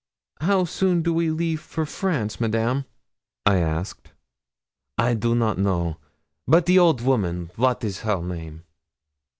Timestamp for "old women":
6.79-7.51